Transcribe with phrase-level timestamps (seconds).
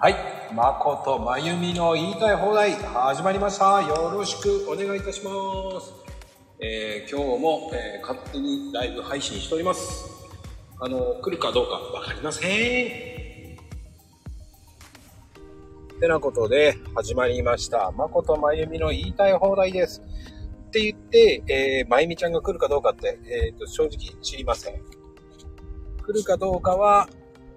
[0.00, 0.16] はい。
[0.54, 3.82] 誠まゆみの言いたい放題、始まりました。
[3.82, 5.32] よろしくお願いいたしま
[5.80, 5.92] す。
[6.60, 10.08] えー今日も、えー勝手にライブ配信しております。
[10.78, 12.48] あの、来るかどうかわかりません。
[15.98, 17.90] てなことで、始まりました。
[17.90, 20.00] 誠まゆみの言いたい放題です。
[20.68, 24.74] って言って、えーまゆみちゃんが来るかどうかって、えーと、正直知りません。
[24.76, 27.08] 来るかどうかは、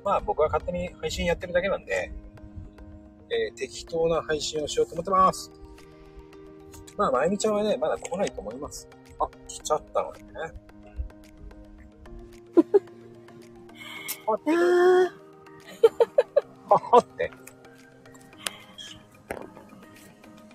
[0.04, 2.12] まあ僕は勝手に配信やってるだけなんで、
[3.32, 5.52] えー適当な配信をしようと思ってます。
[6.98, 8.88] まあ、まゆみちゃんはね、まだ来ないと思います。
[9.20, 10.22] あ、来ちゃったのね。
[14.26, 14.52] はって、
[16.70, 17.32] あって。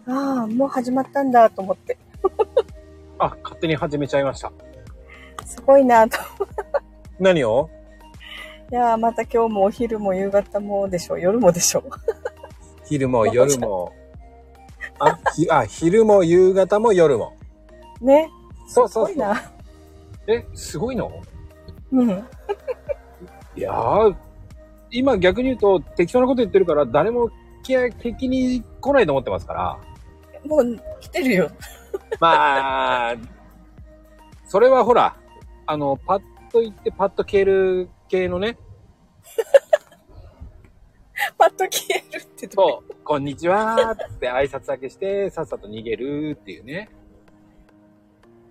[0.06, 1.98] あ、ああ、もう始まったんだと思って。
[3.18, 4.52] あ、勝手に始めちゃいました。
[5.44, 6.18] すごいなと。
[7.18, 7.68] 何を？
[8.70, 11.18] いやーまた今日もお昼も夕方もでしょ。
[11.18, 11.84] 夜もでしょ。
[12.86, 13.92] 昼も夜も。
[14.98, 17.36] あ、ひ、あ、昼も夕方も夜も。
[18.00, 18.30] ね。
[18.66, 19.14] すそうそうそう。
[19.14, 19.52] ごいな。
[20.28, 21.10] え、すごいの？
[21.92, 22.10] うん。
[23.56, 24.16] いやー、
[24.90, 27.30] 今逆に言うと適当なこと言ってるから誰も
[27.62, 29.78] き敵に来ないと思ってますから。
[30.44, 31.50] もう来てるよ。
[32.20, 33.16] まあ、
[34.46, 35.16] それはほら、
[35.66, 38.58] あの、パッと言ってパッと消える系のね、
[41.38, 46.88] パッと消えるってそう、こんにちはーって挨拶だけして、さっさと逃げるっていうね。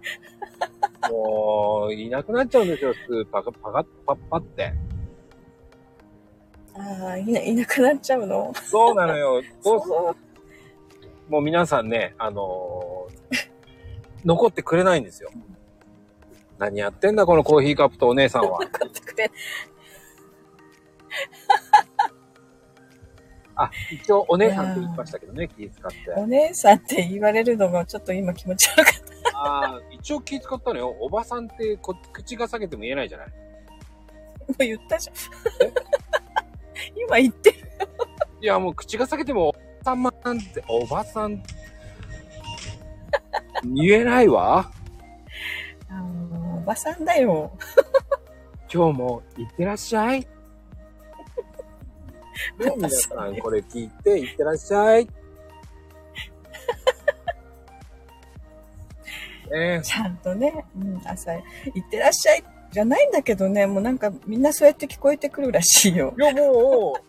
[1.09, 4.73] もう、いなくなっちゃうんですよ、スーパーがパカッパッパって。
[6.77, 8.53] ああ、いな、いなくなっちゃうの？
[8.55, 9.41] そうなのよ。
[9.61, 10.15] そ うそ
[11.29, 11.31] う。
[11.31, 13.55] もう皆さんね、あのー
[14.25, 15.29] 残ってくれないんですよ。
[16.57, 18.57] 何やってんだ、このコーヒーカップとお姉さんは。
[18.57, 19.29] 分かってくれ。
[23.55, 25.97] あ、一応お姉さんって言いましたけどね、気使って。
[26.17, 29.37] お姉さんって言われるのがちょっと今気持ち悪かった。
[29.37, 30.89] ああ、一応気使ったのよ。
[30.99, 33.27] おばさんってこ口が裂けても言えないじゃない？
[33.29, 33.33] も
[34.59, 35.15] う言ったじゃん。
[36.97, 37.57] 今言ってる。
[38.41, 41.43] いや、もう口が裂けても、おばさんなんて、おばさん、
[43.63, 44.71] 言えないわ。
[45.89, 47.57] あのおばさんだよ。
[48.71, 50.27] 今日も行ってらっしゃい。
[52.59, 55.07] ね、皆さんこれ聞いて、行ってらっしゃい。
[59.51, 61.43] ねちゃんとね、うん、朝、行
[61.79, 66.13] ってらっしゃいじゃないんだけどね、もうなんかみんなそうやって聞こえてくるらしいよ。
[66.17, 67.01] いや、もう、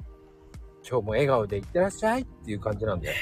[0.88, 3.16] 今日も笑顔で行ってらっしゃいっていう感じなんだよ。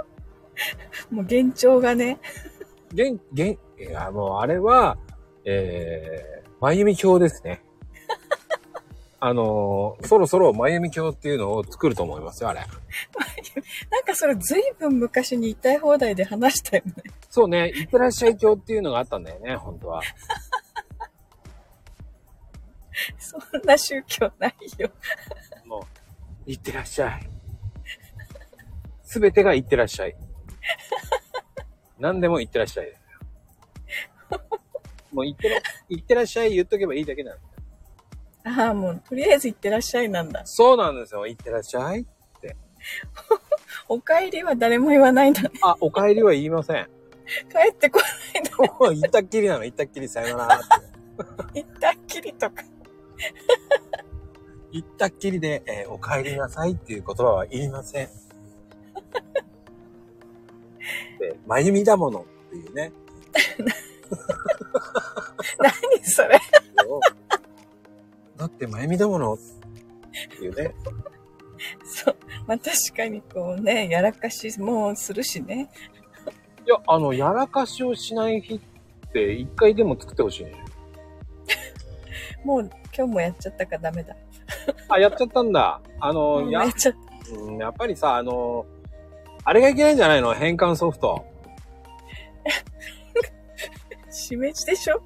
[1.10, 2.18] もう幻聴がね、
[2.92, 3.58] げん、げん、い
[3.90, 4.98] や、もうあれは、
[5.44, 7.62] えー、まゆみ教ですね。
[9.20, 12.60] あのーそろそろまゆみ教っていうのを作ると思いますよ、あれ。
[13.90, 16.92] なんかそれずいぶん昔に言いたい放題で話したよね。
[17.28, 20.02] そうね、いってらっしゃい教っていうのがあったんだよね、本当は。
[23.18, 24.90] そんな宗教ないよ。
[25.64, 25.86] も
[26.46, 27.28] う、いってらっしゃい。
[29.02, 30.16] すべてがいってらっしゃい。
[31.98, 32.94] 何でもいってらっしゃい。
[35.12, 35.56] もういってら、
[35.88, 37.47] いってらっしゃい言っとけばいいだけなんですよ。
[38.44, 40.42] ああ、もうとりあえず行ってらっしゃいなんだ。
[40.46, 42.06] そうなんですよ、いってらっしゃい。
[43.88, 45.50] お帰りは誰も言わないんだね。
[45.62, 46.88] あ、お帰りは言いません。
[47.50, 48.00] 帰ってこ
[48.34, 48.56] ないんだ。
[48.56, 50.66] もう行ったっきりなの、行ったっきりさよならって。
[51.62, 52.62] 行ったっきりとか。
[54.70, 58.08] 行ったっきりで、えーお帰りなさいっていう言葉は言いません。
[61.18, 62.92] で、まゆみだものっていうね。
[65.58, 66.40] 何それ。
[68.38, 69.38] だってまゆみだものっ
[70.38, 70.74] ていうね。
[71.84, 72.16] そう。
[72.46, 75.68] まあ確かにこうね、やらかしもするしね。
[76.64, 80.54] いや、あの、やらかしをしない日って一回でも作ってほしいね。
[82.44, 84.16] もう今日もやっちゃったからダメだ。
[84.88, 85.80] あ、やっちゃったんだ。
[86.00, 86.98] あの、うやっ、ちゃった。
[87.36, 88.64] うんやっぱりさ、あの、
[89.44, 90.32] あれがいけないんじゃないの？
[90.34, 91.24] 変換ソフト。
[94.10, 95.02] しめじでしょ？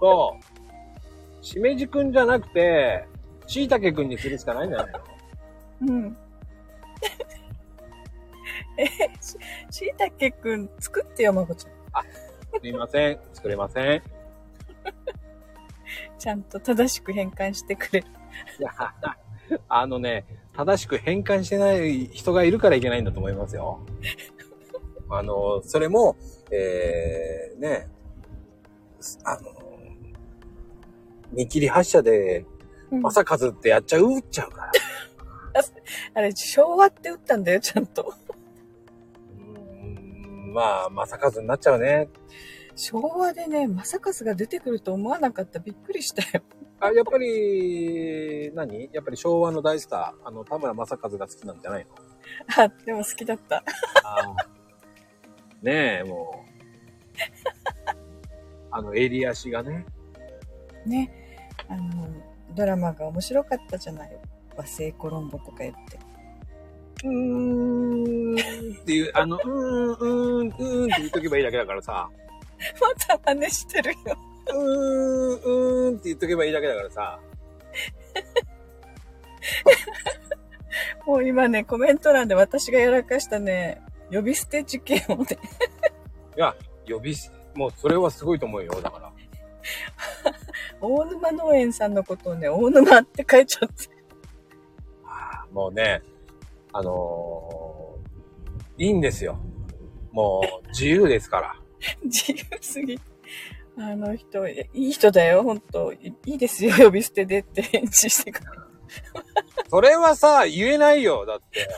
[0.00, 0.44] そう。
[1.46, 3.06] しめじくんじゃなくて、
[3.46, 5.00] しいたけくんにするしかないんじゃないの
[5.82, 6.16] うん。
[8.76, 8.84] え、
[9.20, 9.38] し
[9.70, 12.04] しいたけくん作ってよ、まこちゃん。
[12.60, 13.20] すいません。
[13.32, 14.02] 作れません。
[16.18, 18.08] ちゃんと正しく変換してくれる。
[18.58, 18.72] いや、
[19.68, 23.86] あのね、正しく変換してない人がいるからいけないんだと思いますよ。
[25.08, 26.16] あの、それも、
[26.50, 27.88] えー、ね、
[29.22, 29.55] あの、
[31.32, 32.44] 見切り発車で、
[32.90, 34.72] うん朝数ってやっちゃうっちゃうから。
[36.14, 38.14] あれ、昭和って打ったんだよ、ちゃんと。
[39.38, 39.48] うー
[40.50, 42.08] んまあ、まさかずになっちゃうね。
[42.76, 45.58] 昭和でね、正和が出てくると思わなかった。
[45.58, 46.44] びっくりしたよ。
[46.78, 48.90] あ、やっぱり、何？
[48.92, 51.90] やっぱり昭和の大スター、あの、田村正和が好きなんじゃないの？
[52.64, 53.64] あ、でも好きだった。
[54.04, 56.50] あーねえ、もう。
[58.70, 59.86] あの、襟足がね。
[60.86, 61.10] ね。
[61.68, 62.08] あの、
[62.54, 64.16] ドラマが面白かったじゃない？
[64.56, 65.98] 和製コロンボとか言って。
[67.04, 69.48] うーんっていう、あの、うーん、
[69.90, 72.08] うーん、うーんって言っとけばいいだけだからさ。
[72.80, 73.96] また真似してるよ。
[74.48, 77.20] うーん、うーんって言っとけばいいだけだからさ。
[81.06, 83.80] もう今ね、コメント欄で私がやらかしたね、
[84.10, 85.38] 呼び捨て事件をね、
[86.36, 86.54] いや、
[86.88, 89.12] 呼びし、もうそれはすごいと思うよ、だから。
[90.80, 93.88] 大沼農園さんのことをね、大沼って書いちゃって。
[95.52, 96.02] もうね、
[96.72, 97.66] あのー
[98.78, 99.38] いいんですよ。
[100.12, 101.54] もう、自由ですから。
[102.04, 103.00] 自由すぎ。
[103.78, 108.50] あの人、いい人だよ、本当いいいですよ、呼び捨てでって返事してくる。
[109.70, 111.68] それはさ、言えないよ、だって。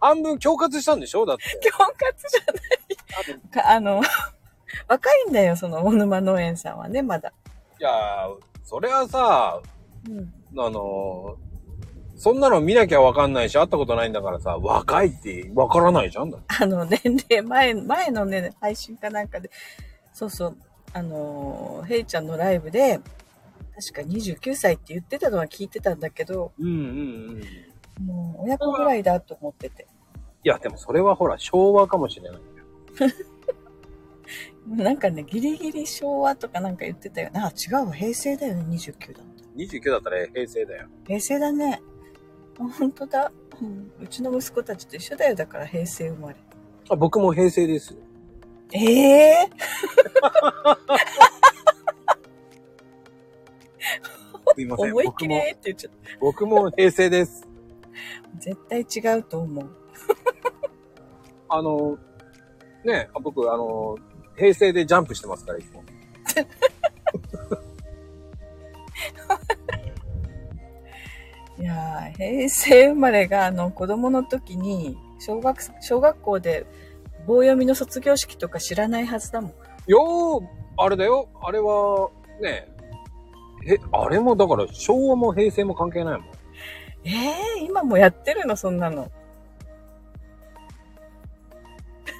[0.00, 1.24] 半分恐喝したんでしょ？
[1.26, 1.44] だって。
[1.70, 1.94] 恐喝
[2.28, 3.50] じゃない。
[3.50, 4.02] かあの、
[4.90, 7.32] 若いんだよ、その大沼農園さんはね、まだ。
[7.78, 9.62] いやー、それはさ、
[10.08, 10.32] うん。
[10.58, 11.50] あのー
[12.16, 16.36] そんなの見なきゃわかんないし、会ったことないんだからさ、若いってわからないじゃんだ。
[16.60, 17.00] あの、年
[17.30, 17.40] 齢、
[17.72, 19.50] 前、前のね、配信かなんかで、
[20.12, 20.56] そうそう、
[20.92, 23.00] あの、ヘイちゃんのライブで、
[23.74, 26.78] 確か29歳って言ってたのは聞いてたんだけど、うんうんう
[27.38, 27.42] ん。
[27.42, 29.86] いもう親子ぐらいだと思ってて。
[30.44, 32.40] や、でもそれはほら、昭和かもしれない。
[34.66, 37.40] なんかね、ギリギリ昭和とかなんか言ってたよね。
[37.40, 39.44] あ、違うわ、平成だよね、29だった。
[39.56, 40.88] 29だったら平成だよ。
[41.06, 41.82] 平成だね。
[42.58, 43.90] あ本当だ、うん。
[44.00, 46.36] うちの息子たちと一緒だよ、だから平成生まれ。
[46.90, 47.96] あ、僕も平成です。
[48.72, 49.50] ええ
[54.54, 54.90] すいません。
[54.90, 55.98] 思いっきりって言っちゃった。
[56.20, 57.48] 僕も平成です。
[58.38, 59.70] 絶対違うと思う。
[61.48, 61.98] あの、
[62.84, 63.96] ね、あ僕、あの、
[64.40, 65.84] 平成でジャンプしてますから、いつも。
[71.60, 76.64] いやー、平成生まれが、あの、子供の時に、小学、小学校で
[77.26, 79.52] 棒読みの卒業式とか知らないはずだもん。
[79.86, 80.46] よー、
[80.78, 81.28] あれだよ。
[81.42, 82.08] あれは、
[82.40, 82.66] ね、
[83.66, 86.24] え、あれもだから昭和も平成も関係ないもん。
[87.04, 89.10] ええー、今もやってるの、そんなの。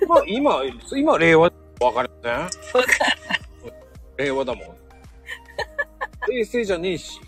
[0.06, 0.60] まあ今、
[0.94, 4.26] 今令和わかりません？
[4.26, 4.64] 令和だも？
[4.64, 4.66] ん。
[6.26, 7.20] 平成じゃねえし。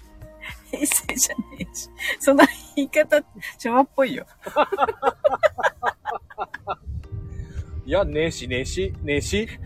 [0.71, 1.89] 平成じゃねえし。
[2.21, 2.45] その
[2.77, 3.23] 言い方、
[3.59, 4.27] 昭和っぽいよ。
[7.85, 9.49] いや、ねえし、ねえし、ねえし。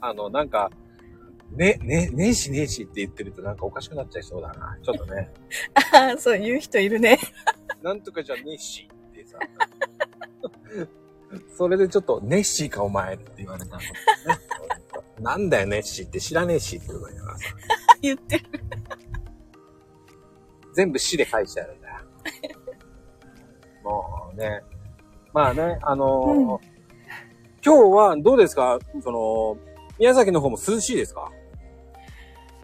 [0.00, 0.70] あの、なんか、
[1.50, 4.78] ね、ね、ねえし、ねえしって言ってるとなんかおかしくなっちゃいそうだな。
[4.82, 5.32] ちょっとね。
[5.94, 7.18] ああ、そう言う人いるね。
[7.82, 9.38] なんとかじゃねえしってさ。
[11.56, 13.86] それでちょっと、ネッシーかお前って言われたの、ね。
[15.20, 17.44] なんだよ、ネッシーって知らねえしって言うからさ。
[18.02, 18.44] 言ってる。
[20.74, 21.94] 全部死で返してあるんだよ。
[23.84, 24.62] もうね。
[25.32, 26.74] まあね、あのー
[27.66, 28.78] 今日はどうですか？
[29.02, 29.56] その、
[29.98, 31.32] 宮崎の方も涼しいですか？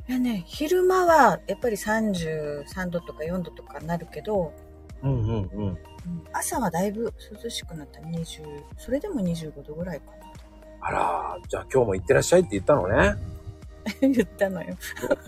[0.09, 4.53] いやね、昼間はやっぱり33度とか4度とかなるけど、
[5.03, 5.79] うんうんうん。
[6.07, 8.01] うん朝はだいぶ涼しくなった。
[8.01, 8.43] 20、
[8.79, 10.13] それでも25度ぐらいか
[10.81, 12.97] あら、じゃあ今日も行ってらっしゃいって言ったのね。
[12.97, 13.19] な。
[14.01, 14.77] 言ったのよ。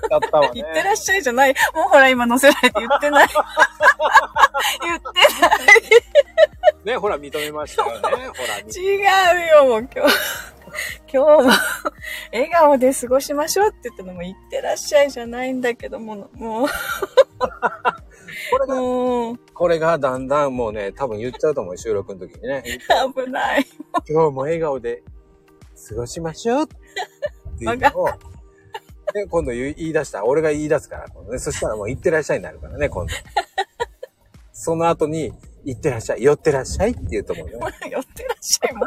[0.09, 0.51] だったわね。
[0.63, 1.55] 言ってらっしゃいじゃない。
[1.75, 3.29] もうほら今乗せられて言ってない。
[4.83, 5.05] 言って
[6.85, 8.01] ね、ほら認めましたよね。
[8.01, 8.13] ほら。
[8.13, 8.65] ない。
[8.67, 8.97] 違
[9.45, 10.15] うよ、もう今日。
[11.13, 11.51] 今日も
[12.33, 16.69] 笑顔で過ごしましょうって言ったのも言ってらっしゃいじゃないんだけども、もう、
[18.51, 18.75] これが、
[19.55, 22.63] これがだんだんもうね、多分言っちゃうと思う、収録の時にね。
[23.15, 23.67] 危ない。
[24.09, 25.03] 今日も笑顔で
[25.89, 26.67] 過ごしましょうっ
[27.59, 28.09] ていうのを、
[29.15, 30.25] ね、今度言い出した。
[30.25, 31.39] 俺が言い出すから、今度ね。
[31.39, 33.13] そしたらもう行ってらっしゃいになるからね、今度。
[34.53, 35.33] その後に、
[35.65, 37.53] 行ってらっしゃい、寄ってらっしゃいって言うと思うね。
[37.91, 38.87] 寄ってらっしゃいも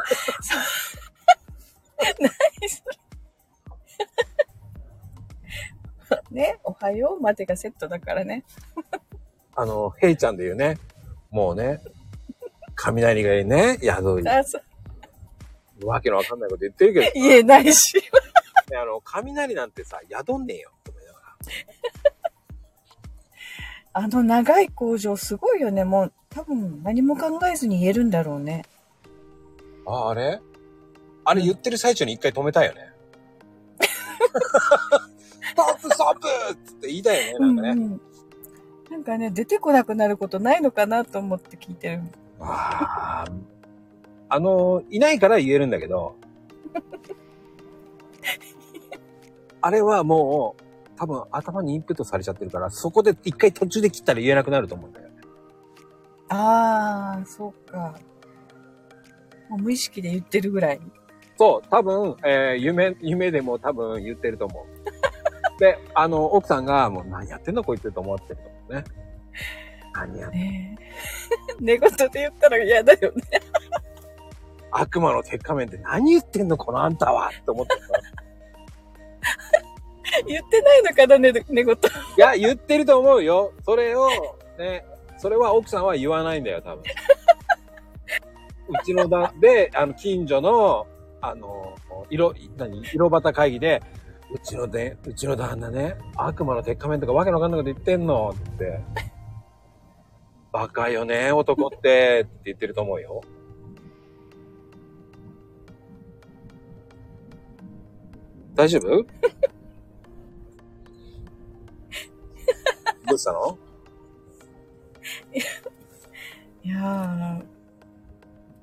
[2.20, 2.30] 何
[2.68, 2.96] それ。
[6.30, 8.44] ね、おはようまでがセットだからね。
[9.56, 10.78] あの、ヘイちゃんで言うね、
[11.30, 11.80] もうね、
[12.74, 14.26] 雷がね、宿り、
[15.84, 17.94] わけのわかんないこと言ってるけど、言えないし。
[18.70, 21.36] ね、あの、雷なんてさ、宿んねえよ、ながら。
[23.94, 25.84] あの長い工場すごいよね。
[25.84, 28.66] もう多分何も考えずに言えるんだろうね。
[29.86, 30.38] あ、あれ？
[31.24, 32.92] あれ言ってる最中に一回止めたいよね。
[35.40, 37.70] ストップストップって言いたいよね、なんかね。
[37.70, 38.00] うんうん
[38.90, 42.02] なんかね、出てこなくなることないのかなと思って聞いてる。
[42.40, 43.56] ああ。
[44.28, 46.16] あの、いないから言えるんだけど、
[49.60, 50.62] あれはもう、
[50.96, 55.14] 多分頭にインプットされちゃってるから、そこで一回途中で切ったら言えなくなると思うんだよね。
[56.28, 57.94] ああ、そうか。
[59.48, 60.80] もう無意識で言ってるぐらい。
[61.36, 65.60] そう、多分、えー夢、夢でも多分言ってると思う。
[65.60, 68.84] で、あの、奥さんが、もう何やってんのこいつと思ってるとね。
[69.94, 70.84] 何やってねえ
[71.60, 73.22] 寝言で言ったら嫌だよね。
[74.70, 78.00] 悪魔の鉄仮面って何言ってんのこのあんたはって思ってるから
[80.26, 81.74] 言ってないのかな、寝寝言。
[81.74, 83.52] いや、言ってると思うよ。
[83.64, 84.08] それを、
[84.58, 84.84] ね、
[85.18, 86.82] それは奥さんは言わないんだよ、多分。
[88.68, 90.86] うちのだ、で、あの、近所の、
[91.20, 91.74] あの、
[92.10, 93.82] 色、何、色端会議で、
[94.32, 98.80] うちので、うちの旦那ね、悪魔の鉄仮面とかわけのわかんないこと言ってんのって。
[100.52, 103.20] バカよね、男って、って言ってると思うよ。
[108.54, 108.88] 大丈夫？
[113.06, 113.58] どうしたの？
[116.64, 117.44] いやー、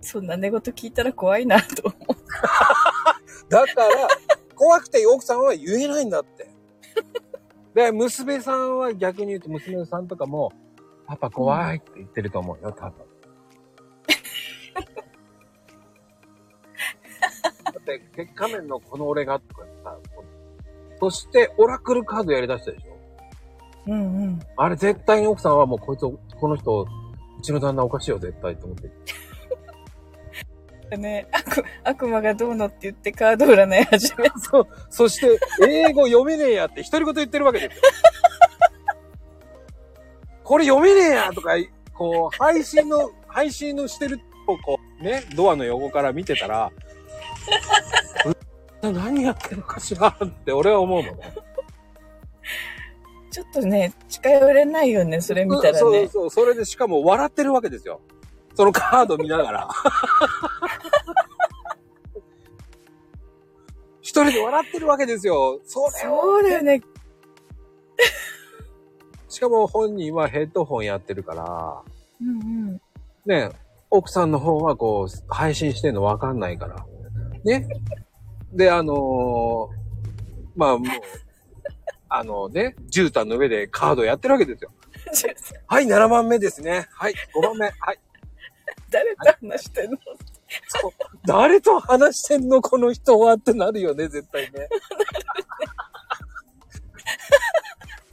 [0.02, 2.16] そんな寝言聞いたら怖いなと思う。
[3.50, 4.08] だから、
[4.64, 6.50] 怖くて奥さんは言えないんだって。
[7.76, 10.54] で、娘さんは逆に言うと娘さんとかも、
[11.06, 12.94] パパ怖いって言ってると思うよ、多分。
[17.66, 19.98] だって、鉄仮面のこの俺がとかさ、
[21.02, 22.98] そして、オラクルカードやりだしたでしょ
[23.88, 24.40] うんうん。
[24.56, 26.04] あれ絶対に奥さんはもうこいつ、
[26.40, 26.88] この人、う
[27.42, 28.90] ちの旦那おかしいよ、絶対と思って。
[30.98, 34.68] ね、悪悪魔がどうのって言ってカード占い始め そう。
[34.90, 37.84] そして、英語読めねえやって独り言言ってるわけですよ。
[40.44, 41.54] これ読めねえやとか、
[41.94, 44.24] こう、配信の、配信のしてると
[44.58, 46.72] こう、ね、ドアの横から見てたら、
[48.84, 51.34] う 何やってるのかしらって俺は思うのね。
[53.32, 55.80] ちょっとね、近寄れないよね、それ見たらね。
[55.80, 58.02] そうそう、それでしかも笑ってるわけですよ。
[58.56, 59.70] そのカード見ながら。
[64.14, 65.60] 人で笑ってるわけですよ。
[65.66, 66.82] それをそうだよね。
[69.30, 71.82] しかも本人はヘッドホンやってるから、
[72.22, 72.30] うん
[72.70, 72.82] うん。
[73.26, 73.50] ね、
[73.90, 76.86] 奥さんの方はこう、配信してんのわかんないから。
[77.44, 77.68] ね。
[78.52, 79.84] で、あのー
[80.56, 80.88] まあもう、
[82.10, 84.72] あのね、絨毯の上でカードやってるわけですよ。
[85.68, 86.88] はい、7番目ですね。
[86.92, 87.66] はい、5番目。
[87.66, 88.00] はい。
[88.92, 89.98] 誰と話してんの？
[90.06, 90.18] そう
[91.26, 94.68] 誰と話してんのこの人はってなるよね、絶対ね。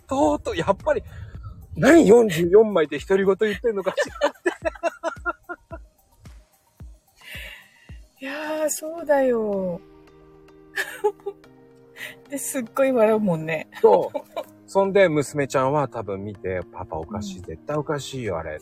[0.09, 1.02] とうとう、やっぱり、
[1.76, 4.32] 何44枚で独り言言ってんのかしら。
[8.20, 9.80] いやー、そうだよ。
[12.28, 13.68] で、すっごい笑うもんね。
[13.80, 14.18] そう。
[14.66, 18.61] そんで、娘ちゃんは多分見て、パパおかしい、絶対おかしいよ、あれ。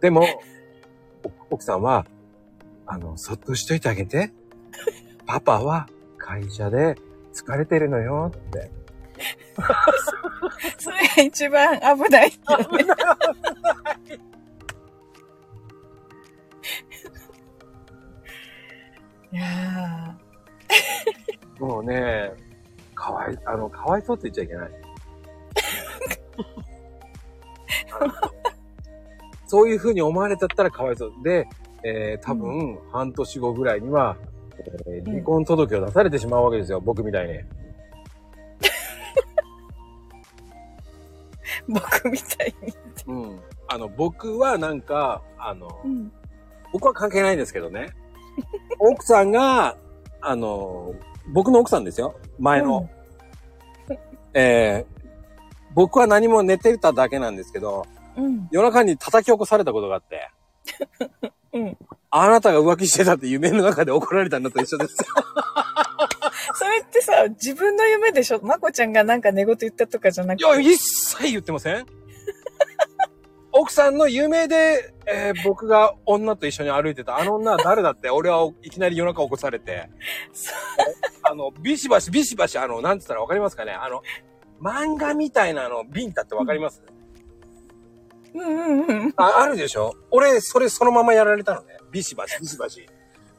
[0.00, 0.26] でも、お
[1.50, 2.06] 奥さんは、
[2.86, 4.32] あの、そっとしといてあげて。
[5.26, 5.88] パパは
[6.18, 6.96] 会社で
[7.32, 8.70] 疲れてるのよって。
[10.78, 12.84] それが一番危ないよね。
[19.34, 20.16] いや
[21.58, 22.32] もうね、
[22.94, 24.70] かわい、あの、かわいそうって言っちゃいけない。
[29.54, 31.12] そういう風に思われちゃったらかわいそう。
[31.22, 31.46] で、
[31.84, 34.16] えー、多分、半年後ぐらいには、
[34.84, 37.34] えー離婚届を出されてしまうわけですよ、僕みたいに。
[37.34, 37.44] ー、
[41.72, 42.74] 僕みたいに。
[43.06, 43.40] うん。
[43.68, 46.10] あの、僕はなんか、あの、うん。
[46.72, 47.90] 僕は関係ないんですけどね。
[48.80, 49.76] 奥さんが、
[50.20, 50.96] あの、
[51.32, 52.16] 僕の奥さんですよ。
[52.40, 52.90] 前の。
[54.32, 54.94] えー
[55.74, 57.84] 僕は何も寝てただけなんですけど、
[58.16, 58.48] うん。
[58.50, 60.30] 夜中に叩き起こされたことがあって、
[61.52, 61.76] うん。
[62.10, 65.06] あなたが浮気してたって夢の中で怒られたのと一緒ですよ。
[66.54, 68.40] それってさ、自分の夢でしょ？
[68.42, 70.44] まこちゃんがなんか寝言言ったとかじゃなくて。
[70.44, 71.86] いや、一切言ってません
[73.52, 79.88] 奥さんの夢で、えー僕が女と一緒に歩いてた、あの女は誰だって、俺はいきなり夜中起こされて、
[80.32, 80.52] そ
[81.22, 83.72] あの、ビシバシ、ビシバシ、あの、なんつったらわかりますかね？
[83.72, 84.02] あの、
[84.60, 86.93] 漫画みたいなの、ビンタってわかります、うん
[88.34, 89.14] うんうん。
[89.16, 89.94] あ、あるでしょ？
[90.10, 91.76] 俺、それそのままやられたのね。
[91.90, 92.88] ビシバシ、ビシバシ。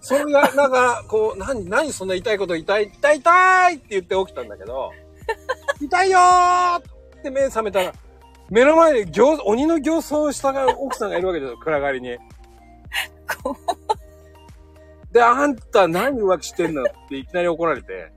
[0.01, 4.91] それが、なんか、こう、何、何そんな痛いこと痛い、痛い、痛いって言って起きたんだけど、
[5.81, 6.81] 痛いよーっ
[7.23, 7.91] て目覚めたら、
[8.49, 12.17] 目の前で行、鬼の形相をしたが奥さんがいるわけですよ、暗がりに。
[13.43, 13.57] こ
[15.11, 16.83] で、あんた何浮気してんの？
[16.83, 18.11] っていきなり怒られて。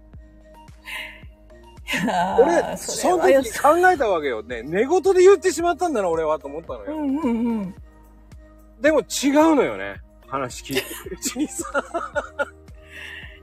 [2.40, 4.62] 俺、俺、その時考えたわけよね。
[4.62, 6.96] 寝言で言ってしまったんだな、俺は、と思ったのよ。
[6.96, 7.74] うんうんうん。
[8.80, 10.00] でも違うのよね。
[10.26, 11.64] 話聞いてる うちにさ。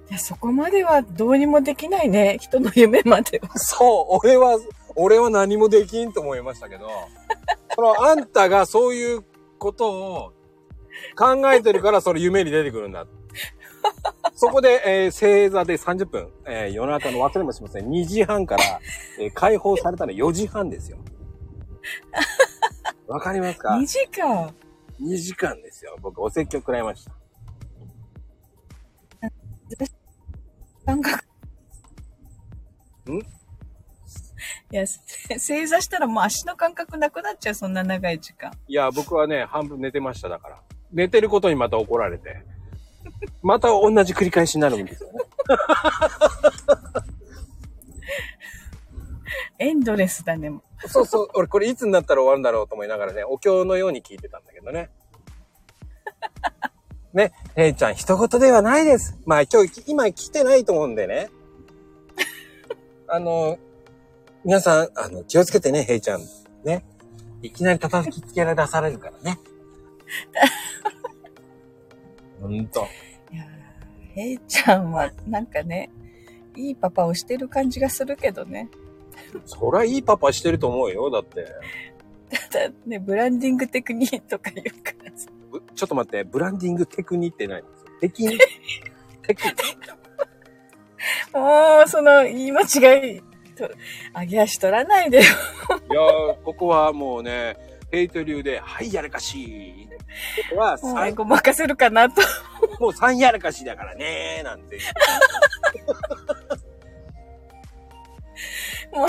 [0.09, 2.37] いや、そこまではどうにもできないね。
[2.39, 3.49] 人の夢までは。
[3.57, 4.59] そう、俺は、
[4.95, 6.87] 俺は何もできんと思いましたけど、
[7.75, 9.23] そのあんたがそういう
[9.57, 10.33] ことを
[11.17, 13.05] 考えてるからその夢に出てくるんだ。
[14.35, 17.87] そこで、えー正座で30分、えー夜中の忘れもしません。
[17.89, 18.63] 2時半から、
[19.19, 20.97] えー解放されたの4時半ですよ。
[23.07, 24.53] わかりますか？2時間。
[25.01, 25.97] ?2 時間ですよ。
[26.01, 27.11] 僕お説教食らいました。
[30.85, 31.25] 感覚。
[33.09, 33.19] ん？
[34.71, 38.51] いや、せ正座したらもう足の感覚なくなっちゃう、そんな長い時間。
[38.67, 40.61] いや、僕はね、半分寝てましただから。
[40.91, 42.43] 寝てることにまた怒られて。
[43.41, 45.19] また同じ繰り返しになるんですよね。
[49.57, 50.49] エンドレスだね。
[50.49, 54.89] もそうそう、俺これいつになったら終わるんだろうと思いながらね、お経のように聞いてたんだけどね。
[57.13, 59.17] ね、へいちゃん、一言ではないです。
[59.25, 61.29] まあ今日、今来てないと思うんでね。
[63.07, 63.57] あの、
[64.43, 66.21] 皆さん、あの、気をつけてね、へいちゃん。
[66.63, 66.85] ね。
[67.41, 69.39] いきなり叩きつけられ出されるからね。
[72.41, 72.87] ほんと。
[74.15, 75.89] いやーへいちゃんは、なんかね、
[76.55, 78.69] いいパパをしてる感じがするけどね。
[79.45, 81.09] そりゃいいパパしてると思うよ。
[81.11, 81.47] だって。
[82.51, 85.29] ただね、ブランディングテクニックとか言うからさ。
[85.51, 87.63] ぶちょっと待って、ブランディングテクニって何？
[88.01, 88.37] テキニ
[89.21, 89.43] テク
[91.33, 93.21] もう、その、言い間違い、
[93.55, 93.69] と、
[94.19, 95.23] 上げ足取らないでよ。
[95.23, 95.25] い
[95.93, 97.57] やー、ここはもうね、
[97.91, 99.89] ヘイト流で、はい、やらかし
[100.55, 102.21] は、もう、さ英語任せるかなと。
[102.79, 104.79] もう3やらかしだからねー、なんて。
[108.91, 109.07] もう、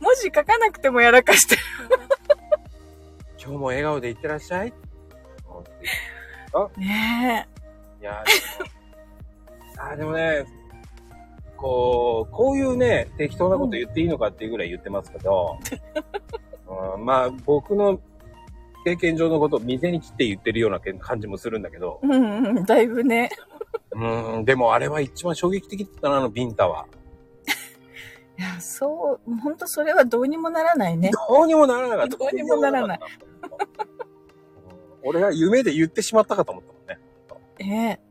[0.00, 1.62] 文字書かなくてもやらかしてる。
[3.38, 4.72] 今日も笑顔でいってらっしゃい。
[6.78, 7.46] ね
[8.00, 10.46] いやー、あーでもね、
[11.56, 15.58] こう、こういうね、適当なこと言っていいのかっていうぐらい言ってますけど、
[16.68, 18.00] うん、まあ、僕の
[18.84, 22.06] 経験上のことを店に切って言ってるような感じもするんだけど、え。
[22.06, 23.30] うんうん、だいぶね。
[23.92, 26.86] うん、でもあれは一番衝撃的だったな、あのビンタは。
[28.38, 31.10] いや、そう、本当それはどうにもならないね。
[31.28, 32.16] どうにもならなかった。
[32.16, 33.00] どうにもならない
[35.02, 35.08] うん。
[35.08, 36.98] 俺は夢で言ってしまったかと思ったもんね。
[37.68, 38.05] ねえ。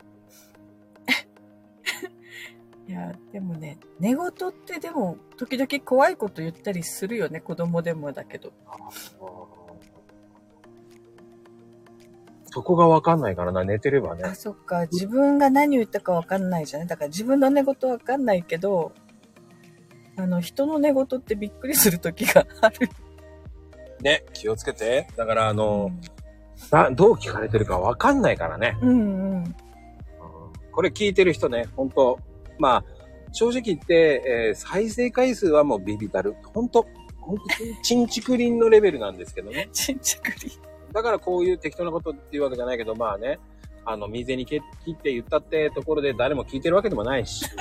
[2.87, 8.53] いや、でもね、寝言ってでも、時々怖いこと言ったりするよね、子供でもだけど。
[12.45, 14.35] そこがわかんないからな、寝てればねあ、。
[14.35, 16.87] そっか、自分が何言ったかわかんないじゃん。
[16.87, 18.91] だから自分の寝言わかんないけど、
[20.17, 22.87] あの、人の寝言ってびっくりする時がある。
[24.01, 25.07] ね、気をつけて。
[25.17, 25.91] だからあの、
[26.69, 28.77] だどう聞かれてるかわかんないからね。
[28.81, 29.33] うんうん。
[29.37, 29.55] うん
[30.71, 32.19] これ聞いてる人ね、本当
[32.59, 32.83] まあ、
[33.31, 36.35] 正直言って、えー再生回数はもうビビたる。
[36.53, 36.85] 本当
[37.19, 37.43] 本当
[37.83, 39.69] チンチクリンのレベルなんですけどね。
[39.73, 40.51] ちんちくり。
[40.93, 43.39] だからこういう適当なことっていうわけじゃないけど、まあね、
[43.83, 47.45] あの、水に切って言ったってところで誰も聞いてるわけでもないし。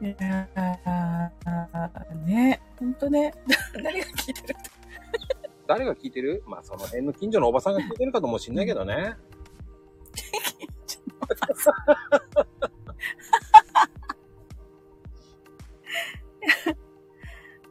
[0.00, 3.34] いやーね、ほんとね、
[3.84, 4.56] 誰が聞いてる？
[5.68, 6.42] 誰が聞いてる？
[6.46, 9.16] まあその辺の近所のおばさんが聞いてるかともしんないけどね。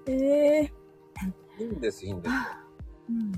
[0.07, 0.71] ええ
[1.59, 2.35] いいんです、いいんです。
[3.09, 3.31] うん。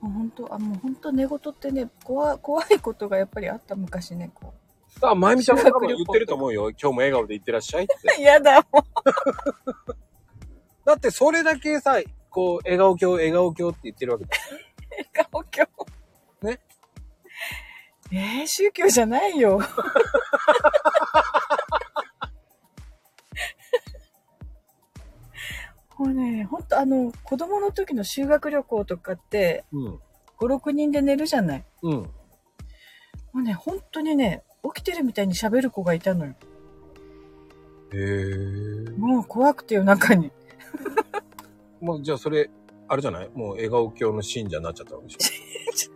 [0.00, 4.54] もう本当あ、もう本当寝言ってね、怖、怖いことがやっぱりあった昔ね、こ
[5.02, 6.70] あ、まゆみちゃんも多分言ってると思うよ。
[6.70, 7.94] 今日も笑顔で言ってらっしゃいって。
[8.18, 8.20] う。
[8.22, 8.84] やだ、も
[10.84, 14.30] だってそれだけさ、こう、笑顔鏡、笑顔鏡って言ってるわけだ。
[15.26, 15.95] う、顔今日。
[18.10, 18.40] ね。
[18.40, 19.60] えー、宗教じゃないよ。
[25.98, 29.94] もうね、ほんとあの、子供の時の修学旅行とかって、うん。
[29.94, 30.00] 5、
[30.56, 31.64] 6人で寝るじゃない。
[31.82, 31.92] うん。
[31.92, 32.10] も
[33.36, 34.42] うね、本当にね、
[34.74, 36.34] 起きてるみたいに喋る子がいたのよ。
[37.92, 38.96] へー。
[38.98, 40.30] もう怖くて夜中に。
[41.80, 42.50] もうじゃあそれ、
[42.88, 43.30] あれじゃない？
[43.34, 45.12] もう笑顔教の信者になっちゃったわけで
[45.76, 45.95] しょ？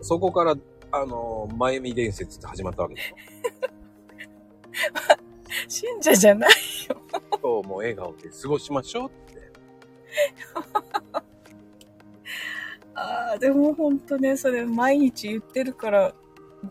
[0.00, 0.54] そそこから、
[0.92, 3.14] あの、まゆみ伝説って始まったわけでし
[5.84, 6.50] 信者じゃない。
[6.90, 9.52] ょそう、もう笑顔で過ごしましょうって。
[12.94, 16.14] ああ、でもほんとね、それ毎日言ってるから、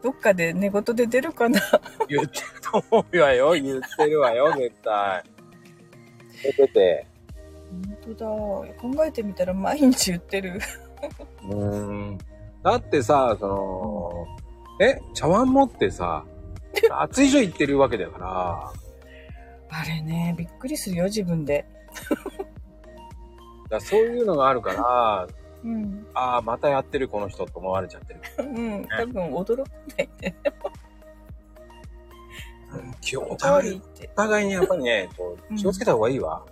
[0.02, 1.60] どっかで寝言で出るかな。
[2.08, 3.52] 言ってると思うわよ。
[3.54, 5.24] 言ってるわよ、絶対。
[6.44, 7.08] 出てて。
[8.06, 8.74] 本当だ。
[8.96, 10.60] 考えてみたら毎日言ってる。
[11.44, 12.18] うーん。
[12.64, 14.28] だってさ、その、
[14.80, 16.26] え、茶碗持ってさ、
[16.92, 18.74] 熱い以上言ってるわけだから、
[19.70, 21.66] あれね、びっくりするよ、自分で。
[23.70, 25.28] だそういうのがあるから、
[25.64, 26.06] うん。
[26.14, 28.22] ああ、またやってるこの人と思われちゃってる。
[28.38, 28.88] うん。
[28.88, 30.36] 多分驚かないね。
[32.74, 33.82] うん気をお互い、
[34.14, 36.44] お互いにやっぱりね、こう気をつけた方がいいわ。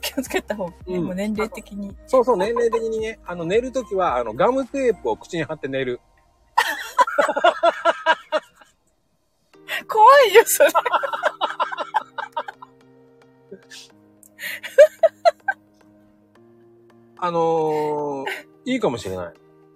[0.00, 1.94] 気をつけた方がね、うんもう年齢的に。
[2.06, 6.00] そうそう、年齢的にね、あの、寝るときは、あの、ガムテープを口に貼って寝る。
[9.88, 10.70] 怖いよ、それ。
[17.22, 18.24] あのー、
[18.64, 19.34] いいかもしれない。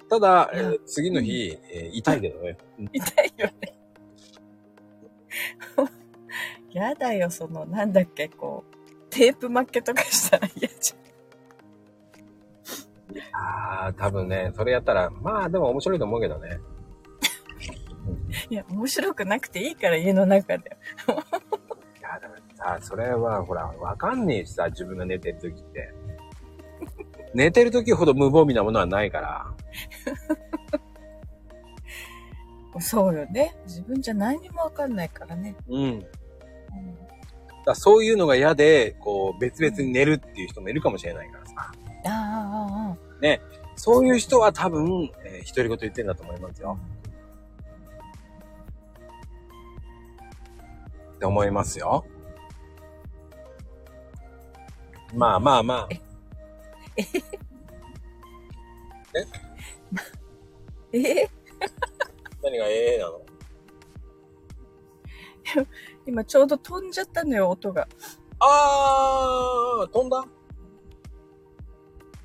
[0.09, 2.57] ただ、えーうん次の日、えー痛いけどね。
[2.79, 3.75] うん痛いよね。
[6.73, 8.74] やだよ、その、なんだっけ、こう、
[9.15, 10.93] テープ負けとかしたら嫌じ
[13.33, 16.51] ああ、多分ね、それやったら、まあでも面白いと思うけどね。
[16.51, 16.55] ゃ
[18.51, 18.53] ん。
[18.53, 20.77] いや、面白くなくていいから、家の中で。
[22.01, 25.95] いや、でもさ、それはほら、わかんねえしさ、自分が寝てる時って。
[27.35, 29.47] 寝てる時ほど無防備なものはないから。
[32.81, 33.55] そうよね。
[33.67, 35.55] 自分じゃ何にもわかんないからね。
[35.69, 36.01] うん。
[36.01, 36.13] だか
[37.73, 41.55] らそういうのが嫌で、こう、別々に寝るっていう人もいるかもしれないからさ。
[41.57, 42.97] ああ、ああ、
[43.77, 46.79] そういう人は多分、えー、独り言言ってんだと思いますよ。
[51.15, 52.05] って思いますよ。
[55.15, 55.89] まあまあまあ。
[56.97, 57.11] え？
[60.93, 61.29] え？
[62.43, 63.21] 何がええなの？
[66.07, 67.89] 今ちょうど飛んじゃったのよ、音が。
[68.41, 70.25] あー、飛んだ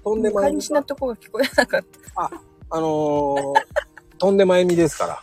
[0.04, 1.84] 飛んでまいり感じなとこが聞こえなかっ
[2.16, 2.32] た。
[2.72, 3.54] あのー、
[4.18, 5.20] 飛んでまいみですから。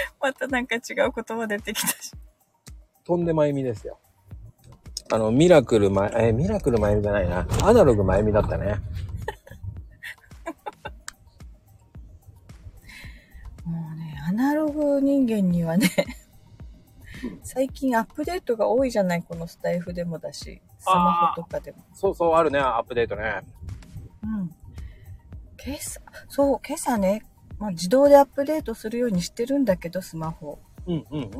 [0.20, 2.12] またなんか違う言葉出てきたし。
[3.04, 3.98] 飛んでまゆみですよ。
[5.12, 7.46] あの、ミラクルま、えーミラクルまゆみじゃないな。
[7.62, 8.80] アナログまゆみだったね。
[13.64, 15.88] もうね、アナログ人間にはね、
[17.42, 21.78] 最近アップデートが多いじゃない、このスタイフでもだし、スマホとかでも。
[21.94, 23.42] そうそう、あるね、アップデートね。
[24.22, 24.54] うん。
[25.64, 27.24] 今朝、そう、今朝ね、
[27.58, 30.58] まあ、自動でアップデートするようにしてるんだけど、スマホ。
[30.86, 31.30] うん、うん、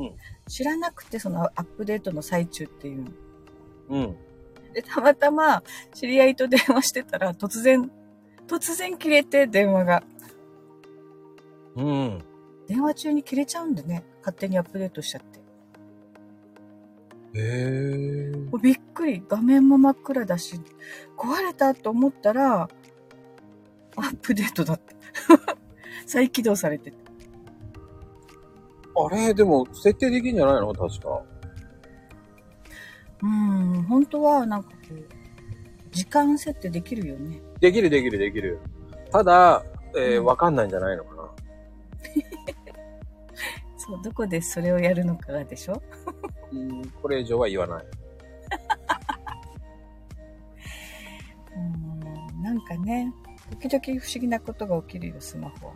[0.48, 3.10] 知らなくて、そのアップデートの最中っていうの。
[3.90, 4.02] うん。
[4.02, 4.16] うん。
[4.72, 5.62] で、たまたま
[5.94, 7.90] 知り合いと電話してたら、突然、
[8.48, 10.02] 突然切れて、電話が。
[11.76, 12.24] うん。
[12.66, 15.45] 電話中に切れちゃうんでね、勝手にアップデートしちゃって。
[17.36, 19.22] へびっくり。
[19.28, 20.60] 画面も真っ暗だし、
[21.16, 25.56] 壊れたと思ったら、アップデートだった。
[26.06, 26.96] 再起動されてて。
[28.96, 30.72] あれ、でも、設定できるんじゃないの？
[30.72, 31.22] 確か。
[33.22, 34.94] うん、本当はなんかこう、
[35.90, 37.40] 時間設定できるよね。
[37.60, 38.58] できる、できる、できる。
[39.10, 39.62] ただ、
[39.96, 41.22] えー、うんわかんないんじゃないのかな。
[43.86, 45.82] そう、どこでそれをやるのかがでしょ？
[46.52, 47.84] うん、これ以上は言わない。
[51.56, 51.58] う
[52.38, 53.12] ん、なんかね、
[53.60, 55.72] 時々不思議なことが起きるよ、スマホは。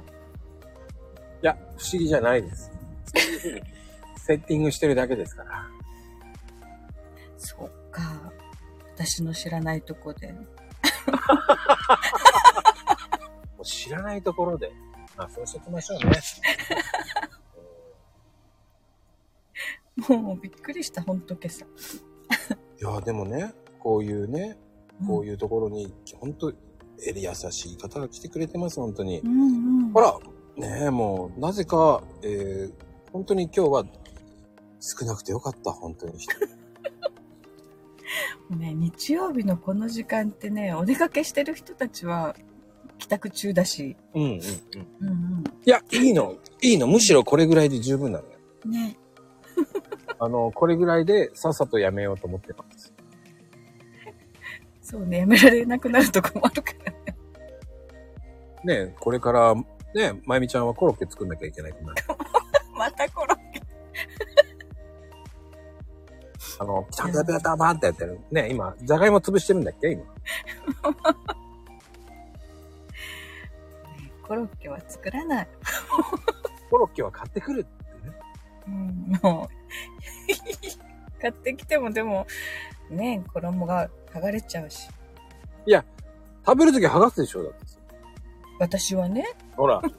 [1.43, 2.71] いや、不思議じゃないです。
[4.19, 5.67] セッティングしてるだけですから。
[7.39, 8.33] そっか。
[8.95, 10.35] 私の知らないとこで。
[13.65, 14.71] 知らないところで。
[15.17, 16.13] まあ、そうしておきましょうね。
[19.97, 21.65] もうびっくりした、ほんと今朝。
[21.65, 21.69] い
[22.79, 24.59] や、でもね、こういうね、
[25.07, 25.39] こういう。
[25.39, 26.53] ところに、本当
[27.07, 29.29] えり優しい方が来てくれてます、本当にう。
[29.29, 29.41] ん
[29.85, 29.93] うん。
[29.93, 30.19] ほら、
[30.57, 32.73] ねえ、もう、なぜか、えー、
[33.13, 33.85] 本当に今日は
[34.81, 36.15] 少なくてよかった、本当に。
[38.51, 42.35] ね、日曜日のこの時間ってね、お出かけしてる人たちは
[42.99, 43.97] 帰宅中だし。
[44.15, 44.31] うんうん
[45.01, 45.09] うん。
[45.09, 46.37] うんいや、いいの。
[46.61, 46.87] いいの。
[46.87, 48.33] むしろこれぐらいで十分なのよ。
[48.65, 48.73] うん。
[48.73, 48.97] ね。
[50.23, 52.93] あの、これぐらいでさっさとやめようと思ってます。
[54.83, 56.93] そうね、やめられなくなると困るから
[58.75, 58.87] ね。
[58.87, 59.55] ねこれから、
[59.95, 62.05] ねまゆみちゃんはコロッケ作んなきゃいけないくなる。
[62.77, 63.63] またコロッケ。
[66.59, 68.21] あの、ピタンピタンピタンパンってやってる。
[68.31, 69.93] ね今、じゃがいも潰してるんだっけ？
[69.93, 70.05] 今。
[74.23, 75.49] コロッケは作らない。
[76.71, 77.67] コロッケは買ってくる
[79.23, 79.49] もう。
[81.21, 82.27] 買ってきてもでも、
[82.89, 84.89] ね、衣が剥がれちゃうし。
[86.47, 87.79] 食べるとき剥がすでしょだってさ。
[88.59, 89.25] 私はね、
[89.57, 89.81] ほら。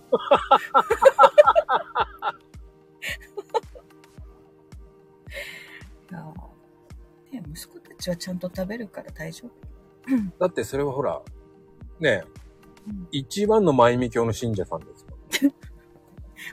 [7.31, 9.51] いやね息子たちはちゃんと食べるから大丈夫。
[10.39, 11.21] だってそれはほら、
[11.99, 12.23] ね
[12.87, 15.05] うん一番のまゆみ教の信者さんです
[15.45, 15.53] よ。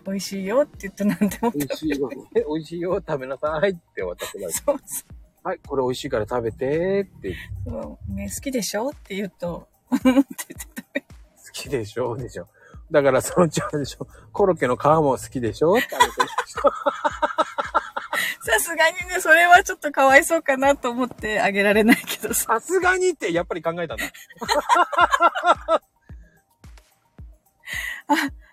[0.07, 4.53] 美味しいよって言って何でも美味しいよ、え美味しいよ、食べなさいって渡せない。
[4.53, 5.05] そうそ
[5.43, 7.35] はい、これ美味しいから食べてってう
[7.67, 8.29] そう、ね。
[8.35, 10.27] 好きでしょって言うと、うんって言って
[10.61, 11.07] 食べる。
[11.09, 12.49] 好きでしょでしょ。
[12.91, 14.07] だからそのうちあれでしょ。
[14.33, 16.71] コロッケの皮も好きでしょってあげてるでしょ。
[18.51, 22.61] さすがにね、それはちょっとかわいそうかなと思ってあげられないけどさ。
[22.61, 24.05] さすがにってやっぱり考えたんだ。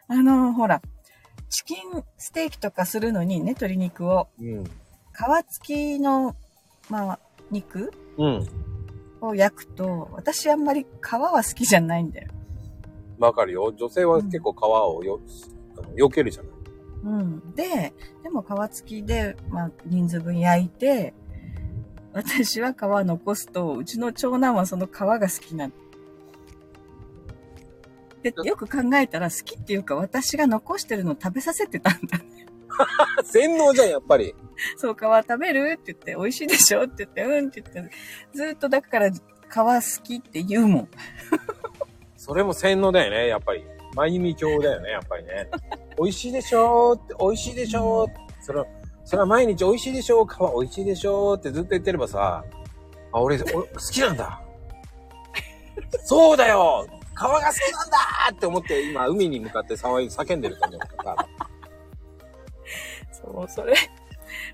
[0.08, 0.82] あの、ほら、
[1.50, 4.64] チキンステーキとかするのにね、鶏肉を、うん。
[4.64, 4.68] 皮
[5.54, 6.36] 付きの、
[6.90, 7.20] まあ、
[7.52, 8.48] 肉うん。
[9.22, 12.30] を焼くと、私あんまり皮は好きじゃないんだよ。
[13.20, 13.74] わかるよ。
[13.76, 15.20] 女性は結構皮をよ、
[15.78, 16.52] あの避けるじゃない。
[17.06, 17.54] うん。
[17.54, 21.14] で、でも皮付きで、まあ、人数分焼いて、
[22.14, 25.74] 私は皮残すと、うちの長男はその皮が好きなの。
[28.32, 32.20] で、よく考えたら好きっていうか私が残してるのを食べさせてたんだ。
[33.24, 34.34] 洗脳じゃん、やっぱり。
[34.78, 37.92] そう、皮食べるって言って、美味しいでしょって言って、うんって言って、
[38.34, 39.14] ずっとだから皮
[39.50, 40.90] 好きって言うもん。
[42.18, 43.66] それも洗脳だよね、やっぱり。
[43.96, 45.50] まゆみ教だよね、やっぱりね。
[45.98, 48.20] 美味しいでしょーって、美味しいでしょーって。
[48.42, 48.66] それは、
[49.06, 52.44] それは毎日美味しいでしょー、皮美味しいでしょーってずっと言ってればさ、
[53.14, 54.42] あ、俺、俺好きなんだ。
[56.04, 56.86] そうだよ
[57.16, 57.98] 皮が好きなんだ
[58.32, 61.28] って思って今、海に向かって騒い、叫んでると思うから。
[63.12, 63.74] そう、それ、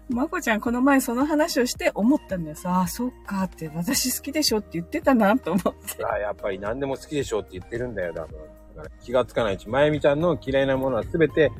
[0.09, 6.05] まこちゃんこの前その話をして思ったんだよさ、あ、そっかって、私好きでしょって言ってたなと思って。
[6.05, 8.37] あやっぱり何でも好きでしょって言ってるんだよ、多分。
[8.75, 11.51] だから気がつかないうち、まゆみちゃんの嫌いなものはすべて、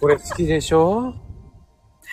[0.00, 1.14] これ好きでしょ？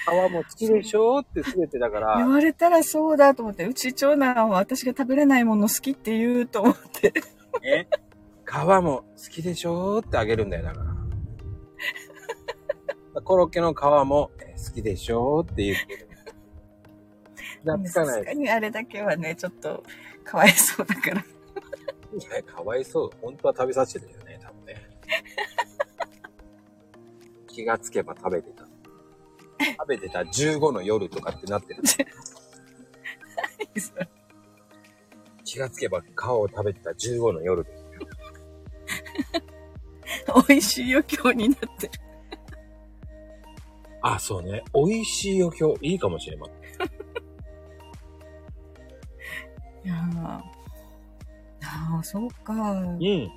[0.06, 2.18] 皮も好きでしょってすべてだから。
[2.18, 7.14] 言われたらそうだと思って、うち長男は私が食べれないもの好きって言うと思って。
[7.62, 7.88] ね。
[8.46, 10.84] 皮も好きでしょってあげるんだよ、だか
[13.14, 13.22] ら。
[13.22, 16.08] コロッケの皮もえ好きでしょって言ってる。
[17.64, 18.34] 懐かないさすが。
[18.34, 19.84] にあれだけはね、ちょっと、
[20.24, 21.22] かわいそうだから。
[21.22, 21.24] い
[22.34, 23.10] や、かわいそう。
[23.22, 24.76] 本当は食べさせてるよね、多分ね。
[27.48, 28.66] 気がつけば食べてた。
[29.78, 31.82] 食べてた15の夜とかってなってる。
[35.44, 37.85] 気がつけば皮を食べてた15の夜ですよ。
[40.48, 41.94] 美味しい余興になってる。
[44.02, 44.64] あ、そうね。
[44.74, 45.88] 美味しいよ、今日。
[45.88, 46.56] いいかもしれません。
[49.86, 50.44] いやーあ
[52.00, 52.54] あ、そうか。
[52.54, 53.32] うん。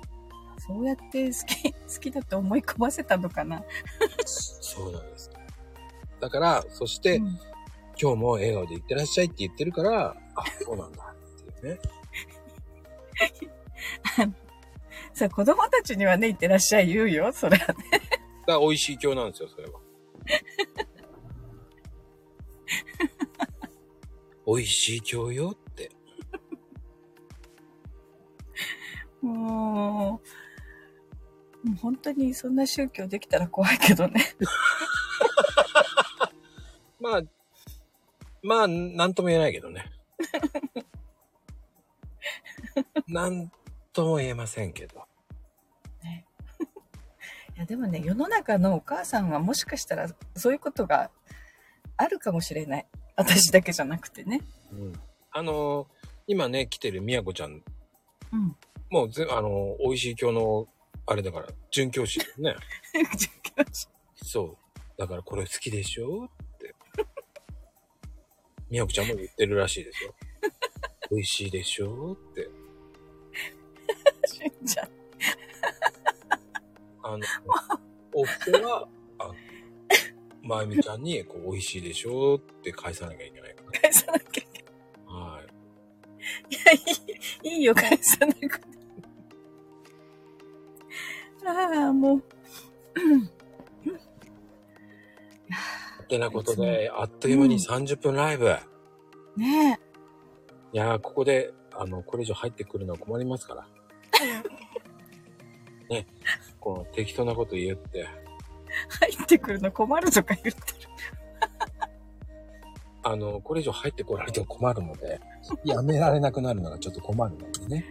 [0.57, 3.63] そうやって好き、 好きだと思い込ませたのかな。
[4.25, 5.31] そうなんです。
[6.19, 7.39] だから、そして、うん
[8.01, 11.79] 今日も笑顔で行ってらっしゃいって言ってるから、あ、そうなんだっていうね。
[15.19, 17.83] さあ、子供たちにはね、いってらっしゃい言うよ、それはね。
[17.91, 18.05] だか
[18.53, 19.81] ら美味しい今日なんですよ、それは。
[24.47, 25.91] 美味しい今日よって。
[29.21, 30.21] も
[31.65, 34.23] う、もう本当にそんな宗教できたら怖いけどね。
[37.01, 37.21] まあ、
[38.41, 39.91] まあ、なんとも言えないけどね。
[43.09, 43.51] なん
[43.91, 45.08] とも言えませんけど。
[47.59, 51.11] いや、でもね、世の中のお母さんはもしかしたらそういうことが
[51.97, 52.85] あるかもしれない。
[53.17, 54.39] 私だけじゃなくてね。
[54.71, 54.93] うん。
[55.31, 55.87] あのー
[56.27, 57.61] 今ね、来てるみやこちゃん、
[58.31, 58.55] うん。
[58.89, 60.67] もうぜ、あのー美味しい今日の、
[61.05, 62.55] あれだから、准教師だよね。
[64.23, 64.79] そう。
[64.97, 66.25] だからこれ好きでしょ？
[66.25, 66.73] って。
[68.69, 70.15] みやこちゃんも言ってるらしいですよ。
[71.11, 72.13] 美味しいでしょ？
[72.13, 72.47] って。
[74.25, 74.89] 死んじゃう。
[77.13, 77.25] あの、
[78.13, 78.87] お布施は、
[79.19, 79.31] あ
[80.41, 83.79] まゆみちゃんに、こう、美味しいでしょって返さなきゃいけないから。
[83.79, 84.65] 返さなきゃいけ
[85.07, 85.45] はい。
[85.45, 86.75] ない。
[86.75, 86.79] い
[87.45, 88.69] や、いい、いいよ、返さなくて。
[91.45, 92.23] ああ、もう。
[96.03, 98.55] ってなことで、あっという間に30分ライブ。
[99.37, 99.79] ね
[100.73, 103.67] いやー、ここで、あの、これ以上入ってくるのは困りますから。
[106.77, 106.83] ね。
[106.83, 108.07] この適当なこと言って、
[108.99, 110.55] 入ってくるの困るとか言ってる。
[113.03, 115.19] あの、これ以上入ってこられても困るので、
[115.63, 117.85] やめられなくなるのがちょっと困るのでね。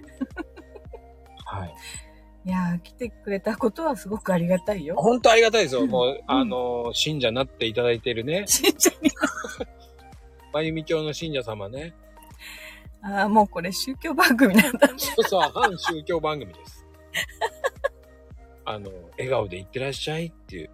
[1.47, 1.75] はい。
[2.45, 4.97] いやー、来てくれたことはすごくありがたいよ。
[4.97, 5.87] 本当ありがたいですよ。
[5.87, 9.11] もう、あの、信者になっていただいているね、信者に。
[10.53, 11.95] まゆみ教の信者様ね。
[13.03, 14.89] ああ、もうこれ宗教番組なんだ。
[14.97, 16.78] そうそう、反宗教番組です。
[18.69, 20.71] あの、笑顔でいってらっしゃいっていう。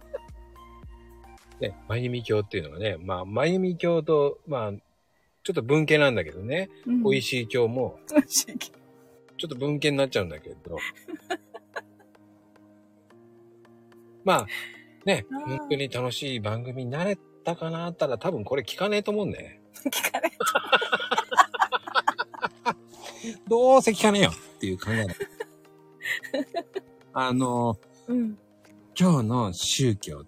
[1.60, 4.72] ね、まゆみ教っていうのがね、まあ、まゆみ教と、まあ、
[5.42, 7.02] ちょっと文系なんだけどね、うん。
[7.04, 7.98] 美味しい教も、
[9.38, 10.76] ちょっと文系になっちゃうんだけど。
[14.24, 14.46] まあ、
[15.06, 19.62] ね、本当に楽しい番組になれたかなったら多分これ聞かねえと思うんだよね。
[19.90, 20.30] 聞かれ
[23.48, 25.06] どうせ聞かねえよっていう考え
[27.16, 28.36] あの、うん。
[28.98, 30.24] 今日の宗教、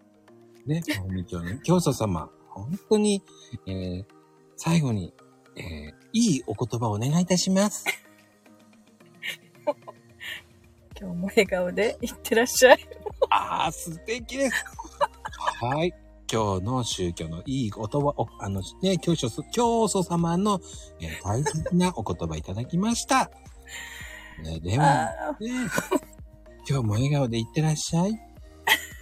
[0.66, 3.22] ね、大見教の教祖様、本当に、
[3.66, 4.04] えー
[4.58, 5.12] 最後に、
[5.56, 7.84] えーいいお言葉をお願いいたします。
[10.98, 12.78] 今日も笑顔でいってらっしゃい。
[13.30, 14.64] ああ、素敵です。
[15.60, 15.92] はい。
[16.32, 20.60] 今日の宗教のいい言葉を、あのね、教祖、教祖様の、
[21.00, 23.30] えー大切なお言葉いただきました。
[24.42, 25.68] ね、では、あね、
[26.68, 28.12] 今日も笑顔でいってらっしゃい。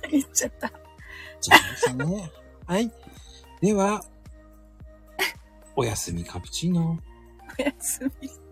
[0.05, 0.71] あ、言っちゃった。
[1.41, 1.55] じゃ
[1.91, 2.31] あね。
[2.67, 2.93] はい。
[3.61, 4.05] では、
[5.75, 6.99] おやすみカプチーノ。
[7.59, 8.44] おやすみ。